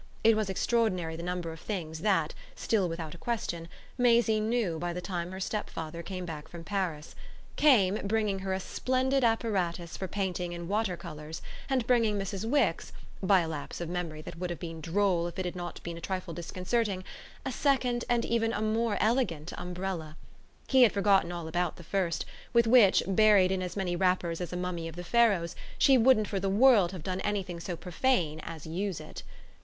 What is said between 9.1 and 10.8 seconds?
apparatus for painting in